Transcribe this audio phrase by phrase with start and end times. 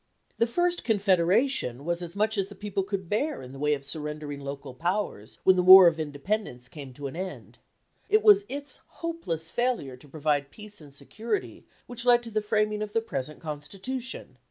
[0.37, 3.85] The first Confederation was as much as the people could bear in the way of
[3.85, 7.59] surrendering local powers when the War of Independence came to an end.
[8.09, 12.81] It was its hopeless failure to provide peace and security which led to the framing
[12.81, 14.39] of the present Constitution.